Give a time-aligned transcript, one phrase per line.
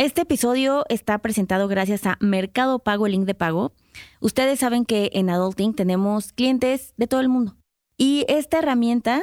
[0.00, 3.74] Este episodio está presentado gracias a Mercado Pago, el link de pago.
[4.20, 7.58] Ustedes saben que en Adulting tenemos clientes de todo el mundo.
[7.98, 9.20] Y esta herramienta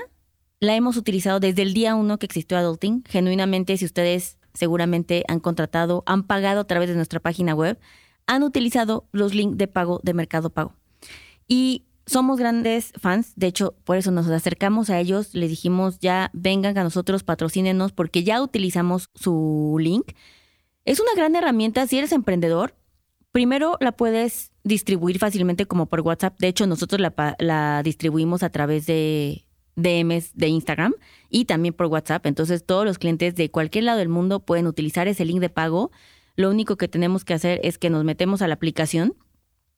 [0.60, 3.04] la hemos utilizado desde el día uno que existió Adulting.
[3.10, 7.80] Genuinamente, si ustedes seguramente han contratado, han pagado a través de nuestra página web,
[8.28, 10.76] han utilizado los links de pago de Mercado Pago.
[11.48, 16.30] Y somos grandes fans, de hecho, por eso nos acercamos a ellos, les dijimos ya
[16.34, 20.12] vengan a nosotros, patrocínenos, porque ya utilizamos su link.
[20.88, 22.74] Es una gran herramienta si eres emprendedor.
[23.34, 26.40] Primero la puedes distribuir fácilmente como por WhatsApp.
[26.40, 30.94] De hecho, nosotros la, la distribuimos a través de DMs de Instagram
[31.30, 32.26] y también por WhatsApp.
[32.26, 35.92] Entonces todos los clientes de cualquier lado del mundo pueden utilizar ese link de pago.
[36.38, 39.18] Lo único que tenemos que hacer es que nos metemos a la aplicación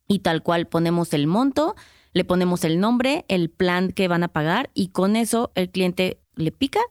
[0.08, 1.76] y tal cual ponemos el monto,
[2.14, 6.20] le ponemos el nombre, el plan que van a pagar y con eso el cliente
[6.36, 6.82] le pica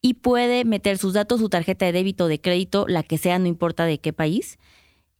[0.00, 3.46] y puede meter sus datos, su tarjeta de débito, de crédito, la que sea, no
[3.46, 4.58] importa de qué país.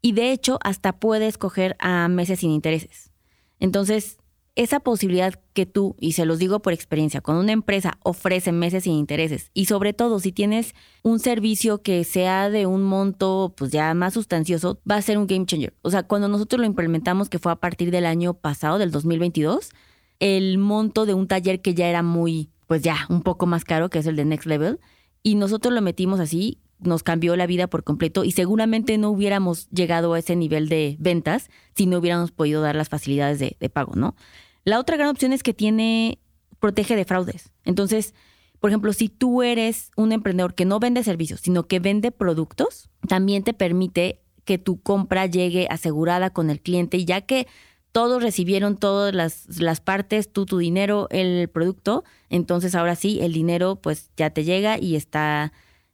[0.01, 3.11] Y de hecho hasta puede escoger a meses sin intereses.
[3.59, 4.19] Entonces,
[4.59, 8.85] esa posibilidad que tú, y se los digo por experiencia, cuando una empresa ofrece meses
[8.85, 13.71] sin intereses y sobre todo si tienes un servicio que sea de un monto pues
[13.71, 15.75] ya más sustancioso, va a ser un game changer.
[15.83, 19.71] O sea, cuando nosotros lo implementamos, que fue a partir del año pasado, del 2022,
[20.19, 23.89] el monto de un taller que ya era muy, pues ya, un poco más caro,
[23.89, 24.79] que es el de Next Level,
[25.23, 29.69] y nosotros lo metimos así, nos cambió la vida por completo y seguramente no hubiéramos
[29.71, 33.97] llegado a ese nivel de ventas si no hubiéramos podido dar las facilidades de, pago,
[33.97, 34.15] ¿no?
[34.65, 36.21] La otra gran opción es que tiene,
[36.61, 37.51] protege de fraudes.
[37.65, 38.15] Entonces,
[38.61, 42.91] por ejemplo, si tú eres un emprendedor que no vende servicios, sino que vende productos,
[43.09, 47.47] también te permite que tu compra llegue asegurada con el cliente, ya que
[47.93, 53.33] todos recibieron todas las, las, partes, tú tu dinero, el producto, entonces ahora sí, el
[53.33, 55.53] dinero pues ya te llega y está,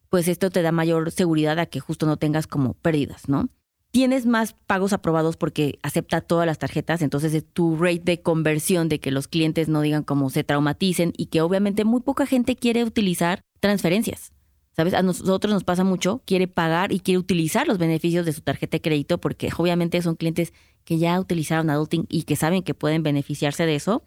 [0.09, 3.49] pues esto te da mayor seguridad a que justo no tengas como pérdidas, ¿no?
[3.95, 8.99] tienes más pagos aprobados porque acepta todas las tarjetas, entonces tu rate de conversión de
[8.99, 12.83] que los clientes no digan cómo se traumaticen y que obviamente muy poca gente quiere
[12.83, 14.33] utilizar transferencias.
[14.75, 14.93] ¿Sabes?
[14.95, 18.75] A nosotros nos pasa mucho, quiere pagar y quiere utilizar los beneficios de su tarjeta
[18.75, 20.51] de crédito porque obviamente son clientes
[20.85, 24.03] que ya utilizaron Adulting y que saben que pueden beneficiarse de eso.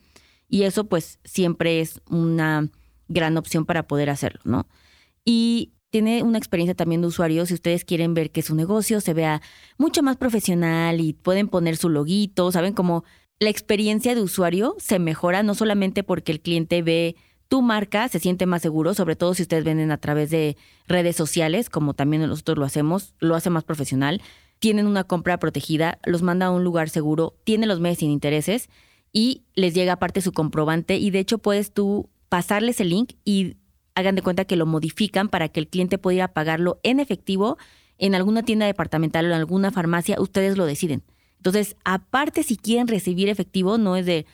[0.48, 2.70] Y eso pues siempre es una
[3.08, 4.66] gran opción para poder hacerlo, ¿no?
[5.24, 7.44] Y tiene una experiencia también de usuario.
[7.46, 9.42] Si ustedes quieren ver que su negocio se vea
[9.76, 13.04] mucho más profesional y pueden poner su loguito, saben cómo
[13.40, 17.16] la experiencia de usuario se mejora no solamente porque el cliente ve
[17.48, 20.56] tu marca, se siente más seguro, sobre todo si ustedes venden a través de
[20.86, 24.20] redes sociales, como también nosotros lo hacemos, lo hace más profesional.
[24.58, 28.69] Tienen una compra protegida, los manda a un lugar seguro, tiene los meses sin intereses
[29.12, 33.56] y les llega aparte su comprobante y de hecho puedes tú pasarles el link y
[33.94, 37.00] hagan de cuenta que lo modifican para que el cliente pueda ir a pagarlo en
[37.00, 37.58] efectivo
[37.98, 41.02] en alguna tienda departamental o en alguna farmacia, ustedes lo deciden.
[41.36, 44.26] Entonces, aparte si quieren recibir efectivo, no es de,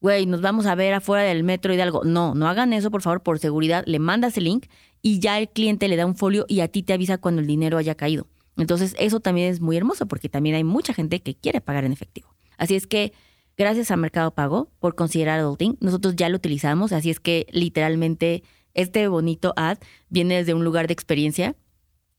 [0.00, 2.04] güey, nos vamos a ver afuera del metro y de algo.
[2.04, 3.84] No, no hagan eso, por favor, por seguridad.
[3.86, 4.66] Le mandas el link
[5.02, 7.46] y ya el cliente le da un folio y a ti te avisa cuando el
[7.46, 8.26] dinero haya caído.
[8.56, 11.92] Entonces, eso también es muy hermoso porque también hay mucha gente que quiere pagar en
[11.92, 12.34] efectivo.
[12.58, 13.12] Así es que,
[13.56, 15.78] gracias a Mercado Pago por considerar Adulting.
[15.80, 18.42] Nosotros ya lo utilizamos, así es que literalmente
[18.74, 21.56] este bonito ad viene desde un lugar de experiencia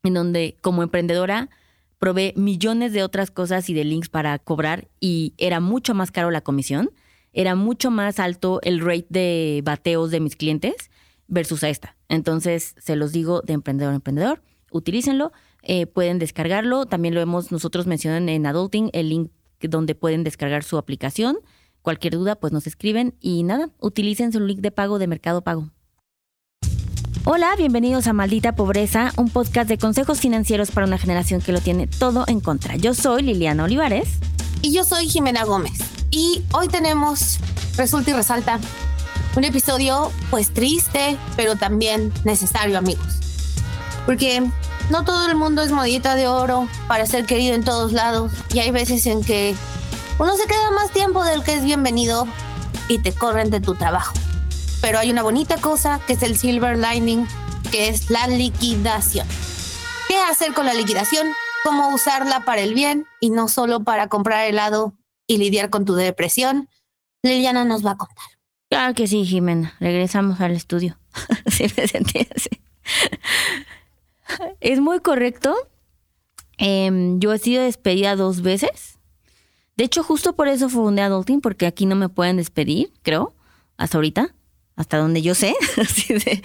[0.04, 1.50] en donde como emprendedora
[1.98, 6.32] probé millones de otras cosas y de links para cobrar y era mucho más caro
[6.32, 6.92] la comisión,
[7.32, 10.92] era mucho más alto el rate de bateos de mis clientes
[11.28, 11.96] versus a esta.
[12.10, 15.32] Entonces, se los digo de emprendedor a emprendedor, utilícenlo,
[15.64, 19.32] eh, pueden descargarlo, también lo hemos nosotros mencionado en Adulting, el link
[19.62, 21.38] donde pueden descargar su aplicación.
[21.82, 25.70] Cualquier duda, pues nos escriben y nada, utilicen su link de pago de Mercado Pago.
[27.26, 31.62] Hola, bienvenidos a Maldita Pobreza, un podcast de consejos financieros para una generación que lo
[31.62, 32.76] tiene todo en contra.
[32.76, 34.10] Yo soy Liliana Olivares.
[34.62, 35.80] Y yo soy Jimena Gómez.
[36.12, 37.40] Y hoy tenemos,
[37.78, 38.60] resulta y resalta,
[39.38, 43.20] un episodio pues triste, pero también necesario, amigos.
[44.06, 44.44] Porque
[44.90, 48.32] no todo el mundo es modita de oro para ser querido en todos lados.
[48.54, 49.56] Y hay veces en que
[50.20, 52.28] uno se queda más tiempo del que es bienvenido
[52.88, 54.14] y te corren de tu trabajo
[54.84, 57.26] pero hay una bonita cosa que es el silver lining,
[57.72, 59.26] que es la liquidación.
[60.10, 61.26] ¿Qué hacer con la liquidación?
[61.64, 64.94] ¿Cómo usarla para el bien y no solo para comprar helado
[65.26, 66.68] y lidiar con tu depresión?
[67.24, 68.26] Liliana nos va a contar.
[68.70, 69.74] Claro que sí, Jimena.
[69.80, 71.00] Regresamos al estudio.
[71.48, 72.50] sí me sentí así.
[74.60, 75.56] Es muy correcto.
[76.58, 79.00] Em, yo he sido despedida dos veces.
[79.76, 83.36] De hecho, justo por eso fundé Adulting, porque aquí no me pueden despedir, creo,
[83.78, 84.36] hasta ahorita
[84.76, 85.54] hasta donde yo sé,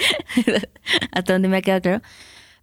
[1.12, 2.02] hasta donde me ha quedado claro.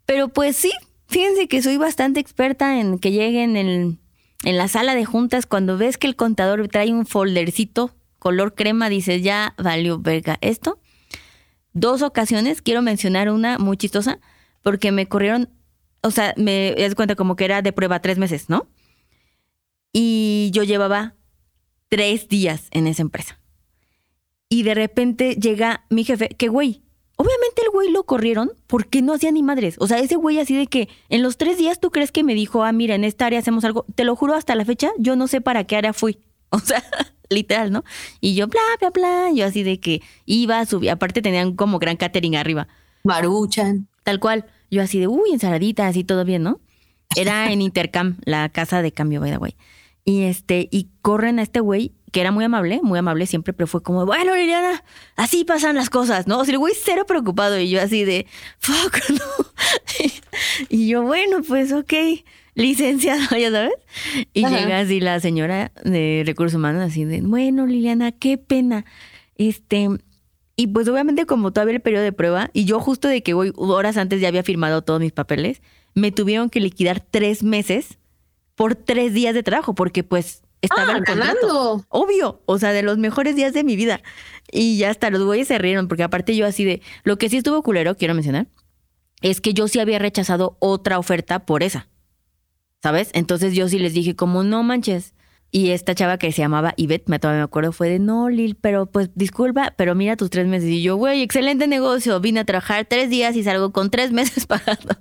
[0.06, 0.72] Pero pues sí,
[1.08, 4.00] fíjense que soy bastante experta en que lleguen en,
[4.44, 8.90] en la sala de juntas, cuando ves que el contador trae un foldercito color crema,
[8.90, 10.80] dices, ya valió verga esto.
[11.74, 14.20] Dos ocasiones, quiero mencionar una muy chistosa,
[14.66, 15.48] porque me corrieron,
[16.02, 18.68] o sea, me das cuenta como que era de prueba tres meses, ¿no?
[19.94, 21.14] Y yo llevaba
[21.88, 23.40] tres días en esa empresa.
[24.50, 26.82] Y de repente llega mi jefe, que güey,
[27.16, 29.76] obviamente el güey lo corrieron porque no hacía ni madres.
[29.78, 32.34] O sea, ese güey así de que en los tres días tú crees que me
[32.34, 33.86] dijo, ah, mira, en esta área hacemos algo.
[33.94, 36.18] Te lo juro, hasta la fecha, yo no sé para qué área fui.
[36.50, 36.84] O sea,
[37.30, 37.84] literal, ¿no?
[38.20, 39.32] Y yo, bla, bla, bla.
[39.32, 40.94] Yo así de que iba, subía.
[40.94, 42.68] Aparte tenían como gran catering arriba.
[43.04, 43.90] Maruchan.
[44.06, 44.46] Tal cual.
[44.72, 46.62] Yo así de, uy, ensaladita, así todo bien, ¿no?
[47.16, 49.58] Era en Intercam, la casa de cambio, by the way.
[50.06, 53.68] Y este, y corren a este güey que era muy amable, muy amable siempre, pero
[53.68, 54.86] fue como, bueno, Liliana,
[55.18, 56.40] así pasan las cosas, ¿no?
[56.40, 58.26] O sea, el güey cero preocupado y yo así de,
[58.60, 59.46] fuck, ¿no?
[60.70, 61.94] y yo, bueno, pues ok,
[62.54, 63.74] licenciado, ya sabes.
[64.34, 68.86] Y llega así la señora de recursos humanos, así de, bueno, Liliana, qué pena.
[69.36, 69.90] Este,
[70.56, 73.52] y pues obviamente como todavía el periodo de prueba, y yo justo de que voy
[73.56, 75.62] horas antes ya había firmado todos mis papeles,
[75.94, 77.98] me tuvieron que liquidar tres meses
[78.56, 81.86] por tres días de trabajo, porque pues estaba ah, ganando.
[81.90, 84.02] Obvio, o sea, de los mejores días de mi vida.
[84.52, 87.38] Y ya hasta los güeyes se rieron, porque aparte yo así de, lo que sí
[87.38, 88.48] estuvo culero, quiero mencionar,
[89.22, 91.88] es que yo sí había rechazado otra oferta por esa.
[92.82, 93.10] ¿Sabes?
[93.14, 95.15] Entonces yo sí les dije como, no manches.
[95.52, 98.56] Y esta chava que se llamaba Ivette, me todavía me acuerdo, fue de, no, Lil,
[98.56, 100.70] pero pues disculpa, pero mira tus tres meses.
[100.70, 104.46] Y yo, güey, excelente negocio, vine a trabajar tres días y salgo con tres meses
[104.46, 104.98] pagados.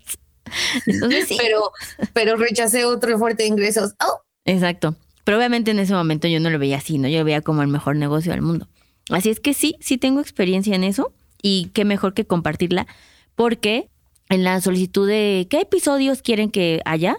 [0.87, 1.37] Entonces sí.
[1.41, 1.73] Pero,
[2.13, 3.95] pero rechacé otro fuerte de ingresos.
[4.01, 4.21] Oh.
[4.45, 4.95] Exacto.
[5.25, 7.09] Pero obviamente en ese momento yo no lo veía así, ¿no?
[7.09, 8.69] Yo lo veía como el mejor negocio del mundo.
[9.11, 11.13] Así es que sí, sí tengo experiencia en eso
[11.43, 12.87] y qué mejor que compartirla
[13.35, 13.91] porque
[14.29, 17.17] en la solicitud de qué episodios quieren que haya,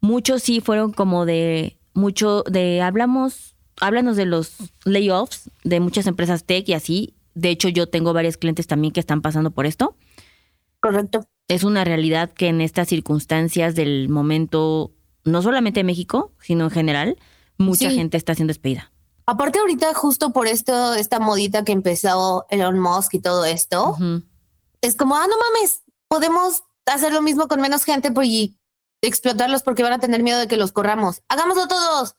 [0.00, 6.44] muchos sí fueron como de mucho de hablamos, háblanos de los layoffs de muchas empresas
[6.44, 7.14] tech y así.
[7.34, 9.96] De hecho, yo tengo varios clientes también que están pasando por esto.
[10.80, 11.26] Correcto.
[11.48, 14.92] Es una realidad que en estas circunstancias del momento,
[15.24, 17.16] no solamente en México, sino en general,
[17.58, 18.92] mucha gente está siendo despedida.
[19.26, 23.96] Aparte ahorita justo por esto, esta modita que empezó Elon Musk y todo esto,
[24.80, 28.56] es como, ah, no mames, podemos hacer lo mismo con menos gente y
[29.02, 31.22] explotarlos porque van a tener miedo de que los corramos.
[31.28, 32.14] Hagámoslo todos.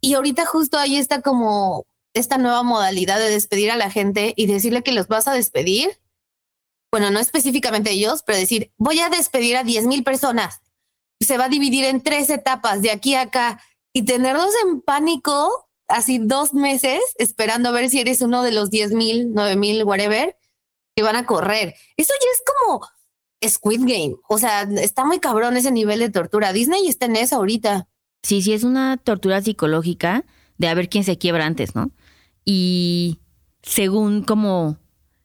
[0.00, 4.46] Y ahorita justo ahí está como esta nueva modalidad de despedir a la gente y
[4.46, 5.98] decirle que los vas a despedir.
[6.90, 10.60] Bueno, no específicamente ellos, pero decir, voy a despedir a 10 mil personas.
[11.20, 13.62] Se va a dividir en tres etapas de aquí a acá
[13.94, 18.70] y tenerlos en pánico así dos meses esperando a ver si eres uno de los
[18.70, 20.36] 10 mil, 9 mil, whatever,
[20.96, 21.74] que van a correr.
[21.96, 22.86] Eso ya es como
[23.46, 24.16] Squid Game.
[24.28, 26.52] O sea, está muy cabrón ese nivel de tortura.
[26.52, 27.88] Disney está en eso ahorita.
[28.22, 30.24] Sí, sí, es una tortura psicológica
[30.58, 31.90] de a ver quién se quiebra antes, ¿no?
[32.44, 33.18] Y
[33.62, 34.76] según como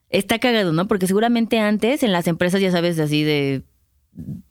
[0.09, 0.87] está cagado, ¿no?
[0.87, 3.63] Porque seguramente antes en las empresas, ya sabes, así de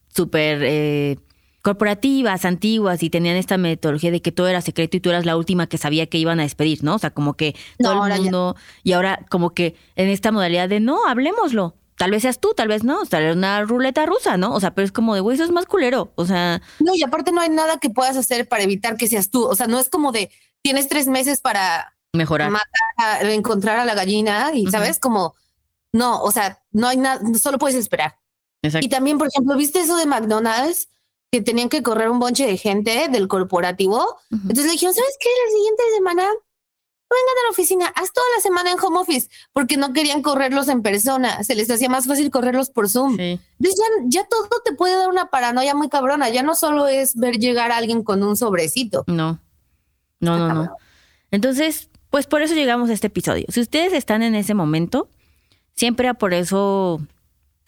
[0.09, 1.19] súper eh,
[1.63, 5.37] corporativas antiguas y tenían esta metodología de que todo era secreto y tú eras la
[5.37, 6.95] última que sabía que iban a despedir, ¿no?
[6.95, 10.81] O sea, como que todo el mundo y ahora como que en esta modalidad de
[10.81, 11.75] no, hablemoslo.
[11.97, 14.55] Tal vez seas tú, tal vez no, tal vez una ruleta rusa, ¿no?
[14.55, 16.61] O sea, pero es como de, güey, eso es más culero, o sea...
[16.79, 19.55] No, y aparte no hay nada que puedas hacer para evitar que seas tú, o
[19.55, 20.31] sea, no es como de,
[20.63, 21.97] tienes tres meses para...
[22.13, 22.51] Mejorar.
[22.51, 24.99] Matar, encontrar a la gallina y, ¿sabes?
[24.99, 25.35] Como,
[25.93, 28.19] no, o sea, no hay nada, solo puedes esperar.
[28.63, 28.85] Exacto.
[28.85, 30.89] Y también, por ejemplo, ¿viste eso de McDonald's?
[31.31, 34.19] que tenían que correr un bonche de gente del corporativo.
[34.31, 35.29] Entonces le dijeron, ¿sabes qué?
[35.45, 36.29] La siguiente semana
[37.09, 40.69] vengan a la oficina, haz toda la semana en home office, porque no querían correrlos
[40.69, 43.19] en persona, se les hacía más fácil correrlos por Zoom.
[43.19, 47.15] Entonces ya, ya, todo te puede dar una paranoia muy cabrona, ya no solo es
[47.15, 49.05] ver llegar a alguien con un sobrecito.
[49.07, 49.41] No,
[50.21, 50.77] no, no, no.
[51.31, 53.47] Entonces, pues por eso llegamos a este episodio.
[53.49, 55.09] Si ustedes están en ese momento,
[55.75, 57.01] siempre por eso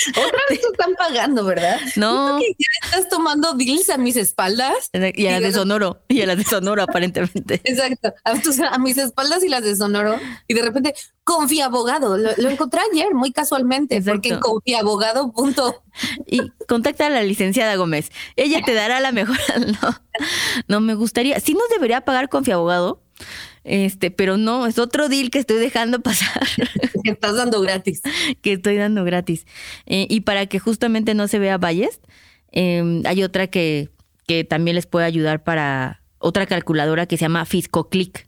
[0.09, 1.79] Otra vez te están pagando, ¿verdad?
[1.95, 2.37] No.
[2.39, 4.89] Que ya estás tomando deals a mis espaldas.
[4.93, 6.01] Y a las de Sonoro.
[6.07, 7.55] Y a las de Sonoro, aparentemente.
[7.63, 8.13] Exacto.
[8.23, 10.19] A, mis espaldas y las de Sonoro.
[10.47, 10.93] Y de repente,
[11.23, 12.17] confiabogado.
[12.17, 15.33] Lo, lo encontré ayer, muy casualmente, porque en confiabogado.
[16.27, 18.11] Y contacta a la licenciada Gómez.
[18.35, 19.37] Ella te dará la mejor.
[19.81, 20.01] No,
[20.67, 21.39] no me gustaría.
[21.39, 23.01] Sí nos debería pagar confiabogado
[23.65, 26.47] este, pero no, es otro deal que estoy dejando pasar.
[27.03, 28.01] Que estás dando gratis.
[28.41, 29.45] que estoy dando gratis.
[29.85, 31.99] Eh, y para que justamente no se vea Valles,
[32.51, 33.89] em, hay otra que,
[34.27, 38.27] que también les puede ayudar para otra calculadora que se llama FiscoClick.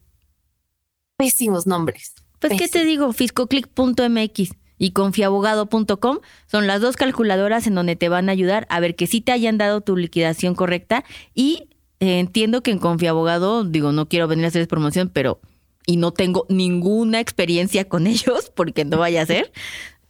[1.18, 2.14] Pésimos nombres.
[2.40, 3.14] Pues, ¿qué te digo?
[3.14, 8.96] Fiscoclick.mx y confiabogado.com son las dos calculadoras en donde te van a ayudar a ver
[8.96, 11.04] que sí te hayan dado tu liquidación correcta
[11.34, 15.40] y eh, entiendo que en Confiabogado, digo, no quiero venir a hacerles promoción, pero
[15.86, 19.52] y no tengo ninguna experiencia con ellos porque no vaya a ser,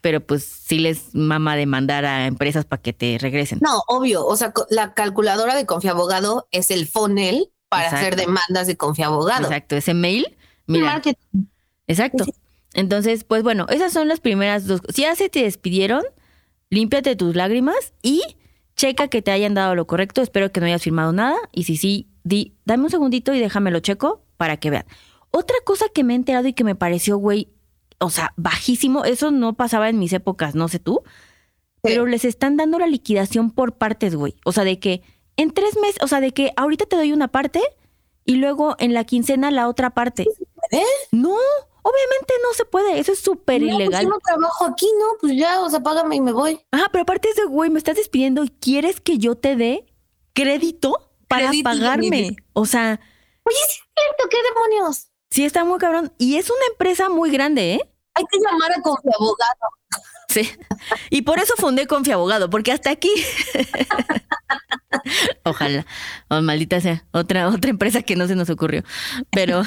[0.01, 3.59] pero pues sí les mama demandar a empresas para que te regresen.
[3.61, 8.77] No, obvio, o sea, la calculadora de Confiabogado es el funnel para hacer demandas de
[8.77, 9.43] Confiabogado.
[9.43, 11.01] Exacto, ese mail, mira.
[11.87, 12.25] Exacto.
[12.73, 14.81] Entonces, pues bueno, esas son las primeras dos.
[14.93, 16.03] Si ya se te despidieron,
[16.69, 18.21] límpiate tus lágrimas y
[18.77, 21.77] checa que te hayan dado lo correcto, espero que no hayas firmado nada y si
[21.77, 24.85] sí, di, dame un segundito y déjamelo checo para que vean.
[25.31, 27.49] Otra cosa que me he enterado y que me pareció, güey,
[27.99, 31.01] o sea, bajísimo, eso no pasaba en mis épocas, no sé tú,
[31.81, 34.35] pero les están dando la liquidación por partes, güey.
[34.45, 35.01] O sea, de que
[35.35, 37.61] en tres meses, o sea, de que ahorita te doy una parte
[38.25, 40.27] y luego en la quincena la otra parte.
[40.71, 40.83] ¿Eh?
[41.11, 41.35] No,
[41.81, 44.03] Obviamente no se puede, eso es súper pues ilegal.
[44.03, 45.17] yo no trabajo aquí, ¿no?
[45.19, 46.59] Pues ya, o sea, págame y me voy.
[46.71, 49.85] Ah, pero aparte de güey, me estás despidiendo y quieres que yo te dé
[50.33, 52.35] crédito para pagarme.
[52.53, 52.99] O sea.
[53.43, 55.07] Oye, es cierto, ¿qué demonios?
[55.29, 56.13] Sí, está muy cabrón.
[56.17, 57.93] Y es una empresa muy grande, ¿eh?
[58.13, 59.67] Hay que llamar a Confiabogado.
[60.27, 60.49] Sí.
[61.09, 63.09] Y por eso fundé Confiabogado, porque hasta aquí.
[65.43, 65.85] Ojalá.
[66.29, 67.05] Oh, maldita sea.
[67.11, 68.83] Otra, otra empresa que no se nos ocurrió.
[69.31, 69.63] Pero.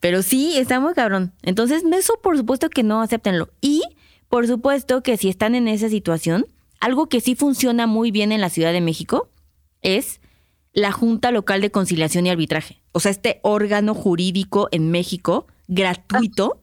[0.00, 1.32] Pero sí, está muy cabrón.
[1.42, 3.50] Entonces, eso por supuesto que no, acéptenlo.
[3.60, 3.82] Y
[4.28, 6.46] por supuesto que si están en esa situación,
[6.80, 9.28] algo que sí funciona muy bien en la Ciudad de México
[9.82, 10.20] es
[10.72, 12.80] la Junta Local de Conciliación y Arbitraje.
[12.92, 16.61] O sea, este órgano jurídico en México gratuito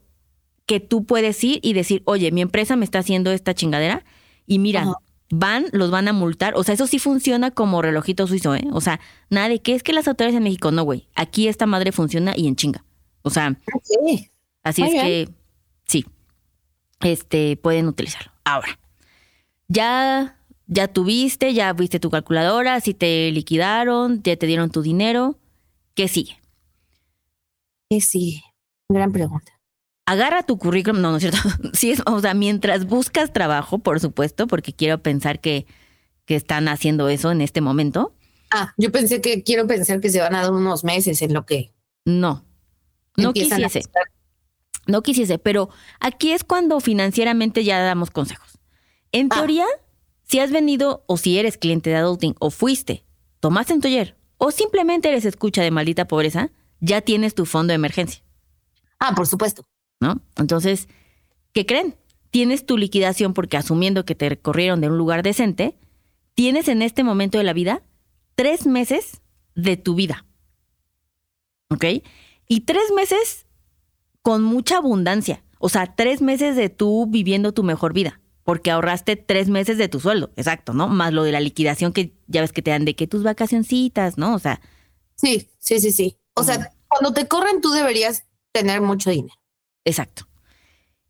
[0.70, 4.06] que tú puedes ir y decir, oye, mi empresa me está haciendo esta chingadera
[4.46, 4.86] y mira,
[5.32, 6.54] van, los van a multar.
[6.56, 8.68] O sea, eso sí funciona como relojito suizo, ¿eh?
[8.72, 9.00] O sea,
[9.32, 11.08] nada de que es que las autoridades en México, no, güey.
[11.16, 12.86] Aquí esta madre funciona y en chinga.
[13.24, 13.60] O sea,
[14.62, 15.30] así es que
[15.88, 16.06] sí,
[17.00, 18.32] este, pueden utilizarlo.
[18.44, 18.80] Ahora,
[19.70, 25.40] ya, ya tuviste, ya viste tu calculadora, si te liquidaron, ya te dieron tu dinero,
[25.96, 26.38] ¿qué sigue?
[27.90, 28.44] ¿Qué sigue?
[28.88, 29.59] Gran pregunta.
[30.10, 31.38] Agarra tu currículum, no, no es cierto.
[31.74, 35.68] Sí, es, o sea, mientras buscas trabajo, por supuesto, porque quiero pensar que,
[36.26, 38.16] que están haciendo eso en este momento.
[38.50, 41.46] Ah, yo pensé que quiero pensar que se van a dar unos meses en lo
[41.46, 41.76] que.
[42.06, 42.44] No,
[43.18, 43.84] no quisiese.
[44.88, 48.58] No quisiese, pero aquí es cuando financieramente ya damos consejos.
[49.12, 49.36] En ah.
[49.36, 49.66] teoría,
[50.24, 53.06] si has venido o si eres cliente de Adulting o fuiste,
[53.40, 56.50] tomaste un taller o simplemente eres escucha de maldita pobreza,
[56.80, 58.24] ya tienes tu fondo de emergencia.
[58.98, 59.68] Ah, por supuesto.
[60.00, 60.22] ¿No?
[60.38, 60.88] Entonces,
[61.54, 61.96] ¿qué creen?
[62.32, 65.78] Tienes tu liquidación porque asumiendo que te corrieron de un lugar decente,
[66.36, 67.84] tienes en este momento de la vida
[68.36, 69.22] tres meses
[69.56, 70.26] de tu vida.
[71.70, 71.86] ¿Ok?
[72.48, 73.46] Y tres meses
[74.22, 75.44] con mucha abundancia.
[75.60, 78.22] O sea, tres meses de tú viviendo tu mejor vida.
[78.44, 80.88] Porque ahorraste tres meses de tu sueldo, exacto, ¿no?
[80.88, 84.18] Más lo de la liquidación que ya ves que te dan de que tus vacacioncitas,
[84.18, 84.34] ¿no?
[84.34, 84.60] O sea.
[85.16, 86.18] Sí, sí, sí, sí.
[86.34, 89.39] O sea, cuando te corren, tú deberías tener mucho dinero.
[89.90, 90.28] Exacto.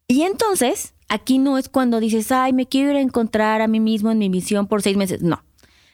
[0.08, 3.80] Y entonces, aquí no es cuando dices, ay, me quiero ir a encontrar a mí
[3.80, 5.22] mismo en mi misión por seis meses.
[5.22, 5.44] No.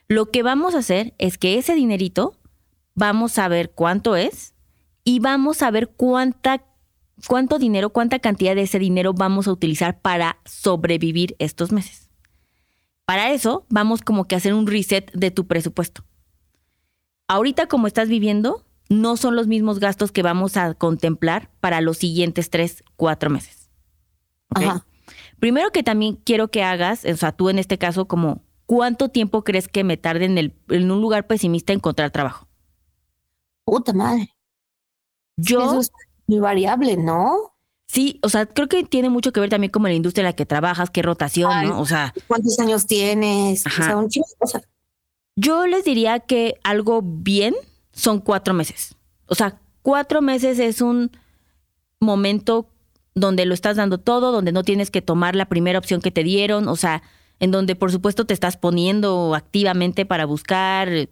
[0.07, 2.37] Lo que vamos a hacer es que ese dinerito,
[2.93, 4.53] vamos a ver cuánto es
[5.03, 6.63] y vamos a ver cuánta,
[7.27, 12.09] cuánto dinero, cuánta cantidad de ese dinero vamos a utilizar para sobrevivir estos meses.
[13.05, 16.03] Para eso, vamos como que a hacer un reset de tu presupuesto.
[17.27, 21.97] Ahorita como estás viviendo, no son los mismos gastos que vamos a contemplar para los
[21.97, 23.69] siguientes tres, cuatro meses.
[24.49, 24.85] Ajá.
[25.39, 29.43] Primero que también quiero que hagas, o sea, tú en este caso, como, ¿cuánto tiempo
[29.43, 32.47] crees que me tarde en, el, en un lugar pesimista encontrar trabajo?
[33.63, 34.33] Puta madre.
[35.37, 35.91] Yo, Eso es
[36.27, 37.51] muy variable, ¿no?
[37.87, 40.25] sí, o sea, creo que tiene mucho que ver también como en la industria en
[40.25, 41.67] la que trabajas, qué rotación, Ay.
[41.67, 41.79] ¿no?
[41.79, 43.65] O sea, ¿Cuántos años tienes?
[43.65, 44.63] O sea, un chingo de cosas.
[45.35, 47.53] yo les diría que algo bien
[47.95, 48.95] son cuatro meses.
[49.27, 51.11] O sea, cuatro meses es un
[51.99, 52.69] momento
[53.15, 56.23] donde lo estás dando todo, donde no tienes que tomar la primera opción que te
[56.23, 57.01] dieron, o sea,
[57.39, 61.09] en donde por supuesto te estás poniendo activamente para buscar, eh,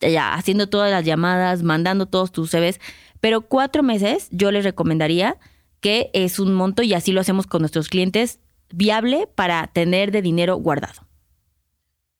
[0.00, 2.80] ya, haciendo todas las llamadas, mandando todos tus CVs,
[3.20, 5.36] pero cuatro meses yo les recomendaría
[5.80, 8.38] que es un monto, y así lo hacemos con nuestros clientes,
[8.70, 11.06] viable para tener de dinero guardado.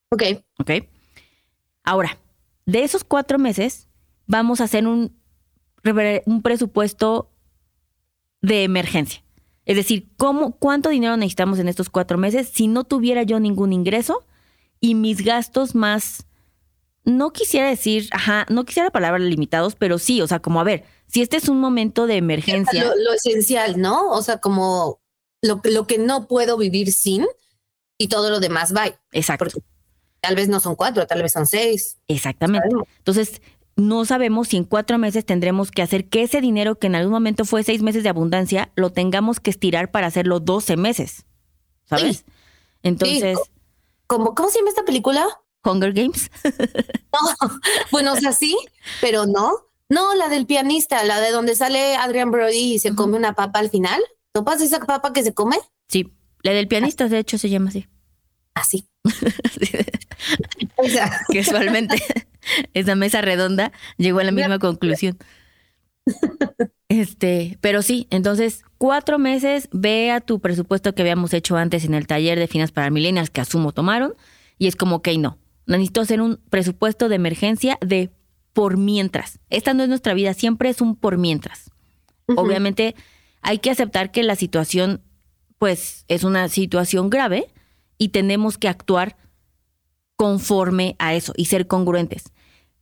[0.09, 0.23] Ok.
[0.59, 0.71] ¿Ok?
[1.85, 2.19] Ahora,
[2.67, 3.90] de esos cuatro meses,
[4.31, 5.13] vamos a hacer un,
[6.25, 7.31] un presupuesto
[8.41, 9.23] de emergencia.
[9.67, 13.73] Es decir, ¿cómo, ¿cuánto dinero necesitamos en estos cuatro meses si no tuviera yo ningún
[13.73, 14.25] ingreso
[14.79, 16.27] y mis gastos más,
[17.05, 20.65] no quisiera decir, ajá, no quisiera la palabra limitados, pero sí, o sea, como a
[20.65, 24.11] ver, si este es un momento de emergencia, Lo, lo esencial, ¿no?
[24.13, 25.01] O sea, como
[25.43, 27.27] lo, lo que no puedo vivir sin
[27.99, 28.87] y todo lo demás va.
[29.13, 29.61] exacto, Porque
[30.21, 31.99] tal vez no son cuatro, tal vez son seis.
[32.07, 32.69] exactamente.
[32.99, 33.43] Entonces,
[33.81, 37.13] no sabemos si en cuatro meses tendremos que hacer que ese dinero que en algún
[37.13, 41.25] momento fue seis meses de abundancia, lo tengamos que estirar para hacerlo 12 meses.
[41.87, 42.19] ¿Sabes?
[42.19, 42.25] Sí.
[42.83, 43.39] Entonces,
[44.07, 45.27] Como, ¿Cómo se llama esta película?
[45.65, 46.31] Hunger Games.
[47.13, 47.49] No,
[47.91, 48.57] bueno, o sea, sí,
[49.01, 49.51] pero no.
[49.89, 53.59] No, la del pianista, la de donde sale Adrian Brody y se come una papa
[53.59, 54.01] al final.
[54.31, 55.57] ¿Topas esa papa que se come?
[55.89, 56.13] Sí,
[56.45, 57.89] la del pianista, de hecho, se llama así.
[58.55, 58.89] Así.
[60.77, 61.97] O sea, Casualmente,
[62.75, 65.19] esa mesa redonda llegó a la misma conclusión.
[66.89, 71.95] Este, pero sí, entonces, cuatro meses, ve a tu presupuesto que habíamos hecho antes en
[71.95, 74.15] el taller de finanzas para millennials que asumo tomaron,
[74.59, 78.11] y es como, ok, no, necesito hacer un presupuesto de emergencia de
[78.53, 79.39] por mientras.
[79.51, 81.71] Esta no es nuestra vida, siempre es un por mientras.
[82.27, 82.97] Obviamente
[83.41, 85.01] hay que aceptar que la situación,
[85.59, 87.53] pues, es una situación grave
[87.99, 89.17] y tenemos que actuar
[90.17, 92.33] conforme a eso y ser congruentes.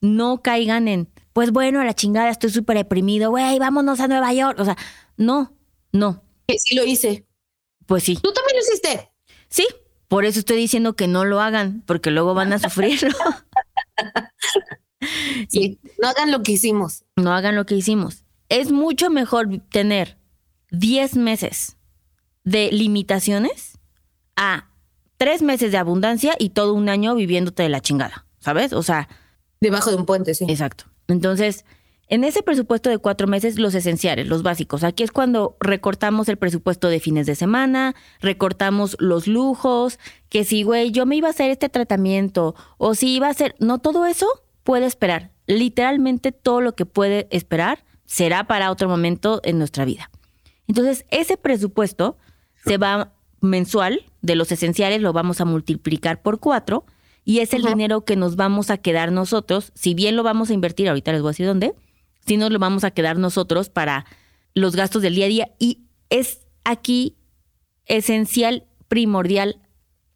[0.00, 4.32] No caigan en, pues bueno, a la chingada, estoy súper deprimido, güey, vámonos a Nueva
[4.32, 4.58] York.
[4.60, 4.76] O sea,
[5.16, 5.52] no,
[5.92, 7.26] no, Que sí lo hice.
[7.86, 9.10] pues sí, Tú también lo hiciste.
[9.48, 9.66] sí.
[10.08, 12.98] Por eso estoy diciendo que no lo hagan, porque luego van a sufrir.
[15.48, 15.78] Sí.
[16.00, 17.04] No hagan lo que hicimos.
[17.16, 18.24] no hagan lo que hicimos.
[18.48, 20.18] Es mucho mejor tener
[20.70, 21.76] 10 meses
[22.44, 23.78] de limitaciones
[24.36, 24.70] a
[25.18, 28.72] 3 meses de abundancia y todo un año viviéndote de la chingada, ¿sabes?
[28.72, 29.08] O sea,
[29.60, 30.46] Debajo de un puente, sí.
[30.48, 30.84] exacto.
[31.08, 31.64] Entonces,
[32.10, 34.82] en ese presupuesto de cuatro meses, los esenciales, los básicos.
[34.82, 39.98] Aquí es cuando recortamos el presupuesto de fines de semana, recortamos los lujos,
[40.30, 43.54] que si, güey, yo me iba a hacer este tratamiento, o si iba a hacer,
[43.58, 44.26] no, todo eso
[44.62, 45.32] puede esperar.
[45.46, 50.10] Literalmente todo lo que puede esperar será para otro momento en nuestra vida.
[50.66, 52.16] Entonces, ese presupuesto
[52.64, 56.84] se va mensual de los esenciales, lo vamos a multiplicar por cuatro
[57.28, 60.54] y es el dinero que nos vamos a quedar nosotros, si bien lo vamos a
[60.54, 61.74] invertir, ahorita les voy a decir dónde,
[62.24, 64.06] si nos lo vamos a quedar nosotros para
[64.54, 67.18] los gastos del día a día y es aquí
[67.84, 69.60] esencial, primordial,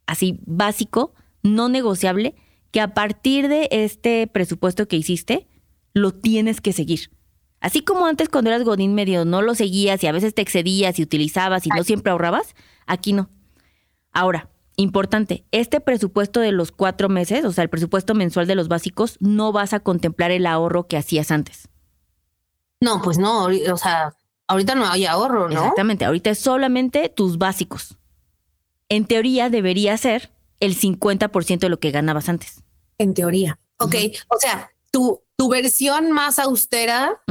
[0.07, 2.33] así básico, no negociable,
[2.71, 5.47] que a partir de este presupuesto que hiciste,
[5.93, 7.11] lo tienes que seguir.
[7.59, 10.97] Así como antes cuando eras Godín medio no lo seguías y a veces te excedías
[10.97, 12.55] y utilizabas y no siempre ahorrabas,
[12.87, 13.29] aquí no.
[14.11, 18.67] Ahora, importante, este presupuesto de los cuatro meses, o sea, el presupuesto mensual de los
[18.67, 21.69] básicos, no vas a contemplar el ahorro que hacías antes.
[22.81, 23.45] No, pues no.
[23.45, 24.15] O sea,
[24.47, 25.61] ahorita no hay ahorro, ¿no?
[25.61, 27.97] Exactamente, ahorita es solamente tus básicos.
[28.89, 32.63] En teoría debería ser el 50% de lo que ganabas antes.
[32.97, 33.59] En teoría.
[33.77, 33.95] Ok.
[34.27, 37.21] O sea, tu, tu versión más austera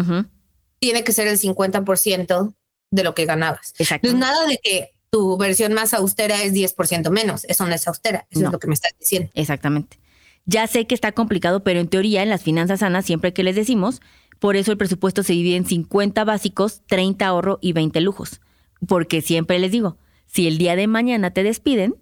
[0.78, 2.54] tiene que ser el 50%
[2.90, 3.74] de lo que ganabas.
[3.78, 4.08] Exacto.
[4.08, 7.44] No es nada de que tu versión más austera es 10% menos.
[7.44, 8.26] Eso no es austera.
[8.30, 8.46] Eso No.
[8.48, 9.30] es lo que me estás diciendo.
[9.34, 9.98] Exactamente.
[10.46, 13.54] Ya sé que está complicado, pero en teoría, en las finanzas sanas, siempre que les
[13.54, 14.00] decimos,
[14.38, 18.40] Por eso el presupuesto se divide en 50 básicos, 30 ahorro y 20 lujos.
[18.88, 21.94] Porque siempre les digo, si el día de mañana te despiden,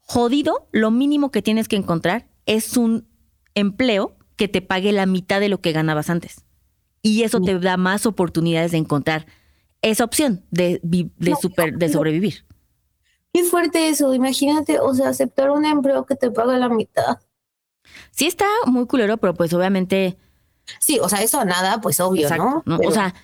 [0.00, 3.08] jodido, lo mínimo que tienes que encontrar es un
[3.54, 6.44] empleo que te pague la mitad de lo que ganabas antes.
[7.00, 9.24] Y eso te da más oportunidades de encontrar
[9.82, 12.44] esa opción de, de, super, de sobrevivir.
[13.32, 17.18] Qué fuerte eso, imagínate, o sea, aceptar un empleo que te paga la mitad.
[18.10, 20.16] Sí está muy culero, pero pues obviamente...
[20.78, 22.62] Sí, o sea, eso nada, pues obvio, ¿no?
[22.86, 23.14] O sea,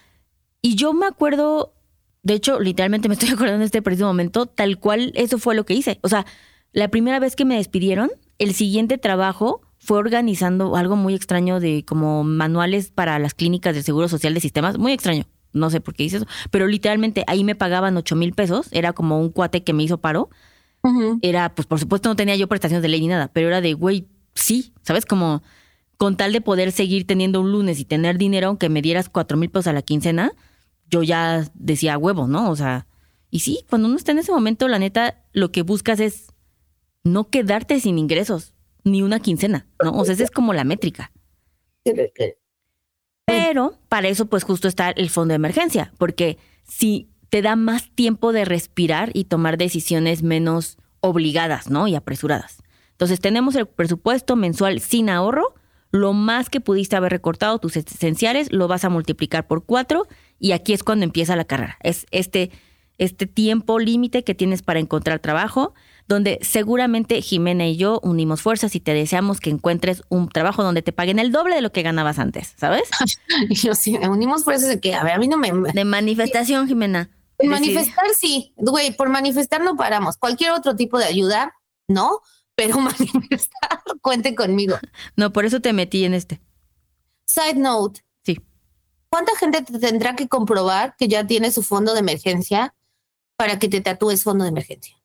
[0.63, 1.75] y yo me acuerdo,
[2.23, 5.65] de hecho, literalmente me estoy acordando en este preciso momento, tal cual eso fue lo
[5.67, 5.99] que hice.
[6.03, 6.25] O sea,
[6.73, 11.85] la primera vez que me despidieron, el siguiente trabajo fue organizando algo muy extraño de
[11.85, 15.95] como manuales para las clínicas del Seguro Social de Sistemas, muy extraño no sé por
[15.95, 19.65] qué hice eso, pero literalmente ahí me pagaban ocho mil pesos, era como un cuate
[19.65, 20.31] que me hizo paro.
[21.21, 23.75] Era, pues por supuesto no tenía yo prestaciones de ley ni nada, pero era de,
[23.75, 25.05] güey, sí, ¿sabes?
[25.05, 25.43] Como
[25.97, 29.37] con tal de poder seguir teniendo un lunes y tener dinero, aunque me dieras cuatro
[29.37, 30.33] mil pesos a la quincena,
[30.89, 32.51] yo ya decía huevo, ¿no?
[32.51, 32.87] O sea,
[33.31, 36.33] y sí, cuando uno está en ese momento, la neta, lo que buscas es
[37.03, 39.93] no quedarte sin ingresos, ni una quincena, ¿no?
[39.93, 41.11] O sea, esa es como la métrica.
[43.27, 47.91] Pero para eso pues justo está el fondo de emergencia, porque si te da más
[47.91, 51.89] tiempo de respirar y tomar decisiones menos obligadas, ¿no?
[51.89, 52.63] Y apresuradas.
[52.93, 55.55] Entonces tenemos el presupuesto mensual sin ahorro,
[55.91, 60.07] lo más que pudiste haber recortado tus esenciales lo vas a multiplicar por cuatro
[60.39, 61.79] y aquí es cuando empieza la carrera.
[61.83, 62.51] Es este,
[62.99, 65.75] este tiempo límite que tienes para encontrar trabajo
[66.09, 70.83] donde seguramente Jimena y yo unimos fuerzas y te deseamos que encuentres un trabajo donde
[70.83, 72.89] te paguen el doble de lo que ganabas antes, ¿sabes?
[73.51, 75.51] yo sí, unimos fuerzas de que, a ver, a mí no me...
[75.73, 77.11] De manifestación, Jimena.
[77.43, 80.17] manifestar sí, güey, por manifestar no paramos.
[80.17, 81.53] Cualquier otro tipo de ayuda,
[81.89, 82.21] no,
[82.55, 84.77] pero manifestar, cuente conmigo.
[85.17, 86.41] No, por eso te metí en este.
[87.27, 88.03] Side note.
[88.25, 88.41] Sí.
[89.09, 92.75] ¿Cuánta gente te tendrá que comprobar que ya tiene su fondo de emergencia
[93.37, 94.97] para que te tatúes fondo de emergencia?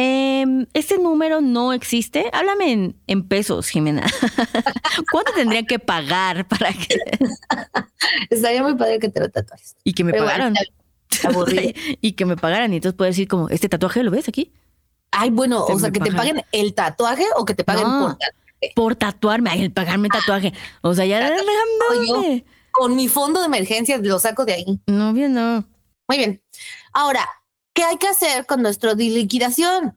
[0.00, 2.30] Eh, ese número no existe.
[2.32, 4.06] Háblame en, pesos, Jimena.
[5.10, 6.96] ¿Cuánto tendría que pagar para que.?
[8.30, 9.74] Estaría muy padre que te lo tatuajes.
[9.82, 10.54] Y que me pagaran.
[12.00, 12.72] y que me pagaran.
[12.72, 14.52] Y entonces puedes decir, como, ¿este tatuaje lo ves aquí?
[15.10, 18.72] Ay, bueno, o sea, que te paguen el tatuaje o que te paguen por tatuaje.
[18.76, 20.52] Por tatuarme, ay, el pagarme tatuaje.
[20.80, 21.28] O sea, ya
[22.70, 24.80] Con mi fondo de emergencia lo saco de ahí.
[24.86, 25.64] No, bien, no.
[26.06, 26.40] Muy bien.
[26.92, 27.26] Ahora,
[27.78, 29.96] ¿Qué hay que hacer con nuestro de liquidación?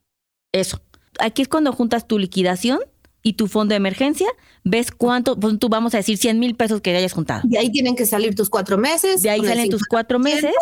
[0.52, 0.80] Eso.
[1.20, 2.80] Aquí es cuando juntas tu liquidación
[3.24, 4.28] y tu fondo de emergencia,
[4.64, 7.42] ves cuánto, pues tú vamos a decir 100 mil pesos que hayas juntado.
[7.44, 9.24] De ahí tienen que salir tus cuatro meses.
[9.24, 10.54] De ahí salen tus cuatro meses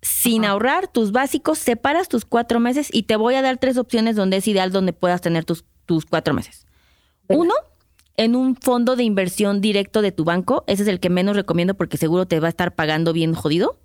[0.00, 4.14] sin ahorrar tus básicos, separas tus cuatro meses y te voy a dar tres opciones
[4.14, 6.68] donde es ideal donde puedas tener tus, tus cuatro meses.
[7.26, 7.54] Uno,
[8.16, 10.62] en un fondo de inversión directo de tu banco.
[10.68, 13.80] Ese es el que menos recomiendo porque seguro te va a estar pagando bien jodido.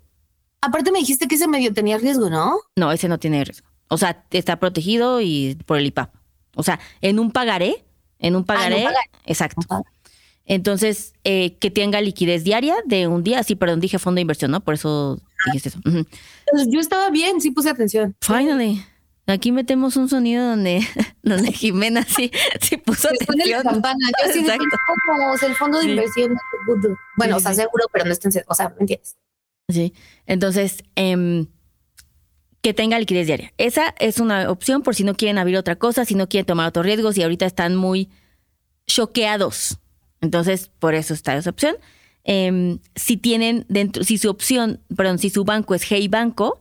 [0.60, 2.58] Aparte me dijiste que ese medio tenía riesgo, ¿no?
[2.76, 3.68] No, ese no tiene riesgo.
[3.88, 6.14] O sea, está protegido y por el IPAP.
[6.56, 7.84] O sea, en un pagaré,
[8.18, 8.92] en un pagaré, ah,
[9.24, 9.62] exacto.
[10.46, 13.42] Entonces, eh, que tenga liquidez diaria de un día.
[13.42, 14.60] Sí, perdón, dije fondo de inversión, ¿no?
[14.60, 15.80] Por eso dijiste eso.
[16.68, 18.16] Yo estaba bien, sí puse atención.
[18.20, 18.82] Finally.
[19.28, 20.86] Aquí metemos un sonido donde,
[21.22, 23.64] donde Jimena sí, sí puso atención.
[23.64, 23.98] La campana.
[24.24, 24.64] Yo sí Exacto.
[25.46, 26.36] el fondo de inversión.
[27.16, 29.16] Bueno, o sea, seguro, pero no estén, o sea, ¿me entiendes?
[29.68, 29.94] Sí.
[30.26, 31.46] Entonces, em,
[32.62, 33.52] que tenga liquidez diaria.
[33.58, 36.68] Esa es una opción por si no quieren abrir otra cosa, si no quieren tomar
[36.68, 38.08] otros riesgos y ahorita están muy
[38.86, 39.78] choqueados.
[40.20, 41.76] Entonces, por eso está esa opción.
[42.24, 46.60] Em, si tienen dentro, si su opción, perdón, si su banco es Hey Banco,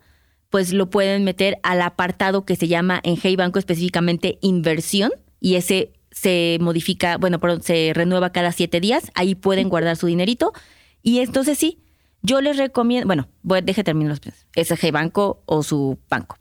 [0.49, 5.55] pues lo pueden meter al apartado que se llama en Hey Banco específicamente inversión y
[5.55, 9.11] ese se modifica, bueno, perdón, se renueva cada siete días.
[9.15, 10.53] Ahí pueden guardar su dinerito.
[11.01, 11.79] Y entonces sí,
[12.25, 16.38] yo les recomiendo, bueno, voy, deje terminar los SG Banco o su banco.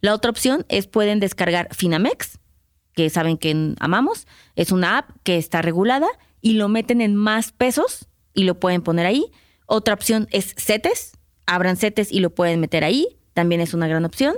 [0.00, 2.38] La otra opción es pueden descargar Finamex,
[2.94, 4.26] que saben que amamos.
[4.54, 6.08] Es una app que está regulada
[6.40, 9.26] y lo meten en más pesos y lo pueden poner ahí.
[9.66, 11.12] Otra opción es CETES,
[11.44, 13.18] abran CETES y lo pueden meter ahí.
[13.34, 14.36] También es una gran opción.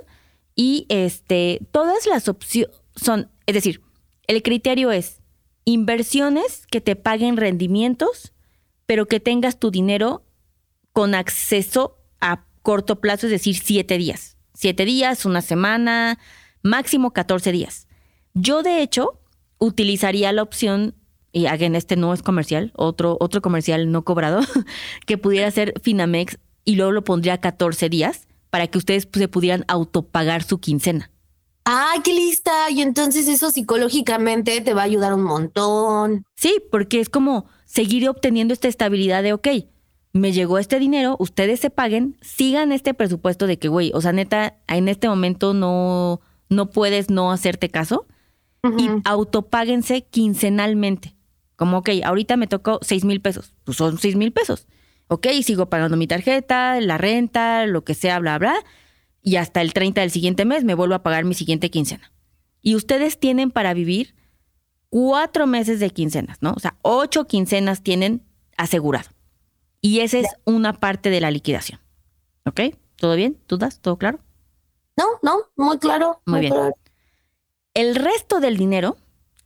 [0.55, 3.83] Y este, todas las opciones son, es decir,
[4.27, 5.21] el criterio es
[5.65, 8.33] inversiones que te paguen rendimientos,
[8.87, 10.25] pero que tengas tu dinero
[10.99, 14.37] con acceso a corto plazo, es decir, siete días.
[14.53, 16.19] Siete días, una semana,
[16.63, 17.87] máximo 14 días.
[18.35, 19.21] Yo, de hecho,
[19.59, 20.97] utilizaría la opción,
[21.31, 24.41] y again, este no es comercial, otro, otro comercial no cobrado,
[25.07, 29.29] que pudiera ser Finamex y luego lo pondría a 14 días para que ustedes se
[29.29, 31.13] pudieran autopagar su quincena.
[31.63, 32.73] ¡Ay, qué lista!
[32.73, 36.25] Y entonces eso psicológicamente te va a ayudar un montón.
[36.35, 39.47] Sí, porque es como seguir obteniendo esta estabilidad de, ok,
[40.13, 44.13] me llegó este dinero, ustedes se paguen, sigan este presupuesto de que, güey, o sea,
[44.13, 48.07] neta, en este momento no, no puedes no hacerte caso
[48.77, 51.15] y autopáguense quincenalmente.
[51.57, 54.67] Como, ok, ahorita me tocó seis mil pesos, pues son seis mil pesos.
[55.09, 58.55] Ok, sigo pagando mi tarjeta, la renta, lo que sea, bla, bla,
[59.23, 62.13] y hasta el 30 del siguiente mes me vuelvo a pagar mi siguiente quincena.
[62.61, 64.15] Y ustedes tienen para vivir
[64.91, 66.53] cuatro meses de quincenas, ¿no?
[66.53, 68.23] O sea, ocho quincenas tienen
[68.57, 69.09] asegurado.
[69.81, 71.81] Y esa es una parte de la liquidación.
[72.45, 72.61] ¿Ok?
[72.97, 73.39] ¿Todo bien?
[73.47, 73.81] ¿Dudas?
[73.81, 74.21] ¿Todo claro?
[74.97, 76.21] No, no, muy claro.
[76.27, 76.55] Muy, bien.
[77.75, 78.97] El resto del dinero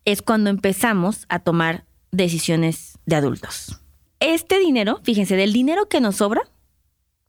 [0.05, 3.81] es cuando empezamos a tomar decisiones de adultos.
[4.21, 6.43] Este dinero, fíjense, del dinero que nos sobra,